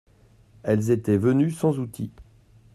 Elles 0.63 0.89
étaient 0.89 1.19
venues 1.19 1.51
sans 1.51 1.77
outil. 1.77 2.11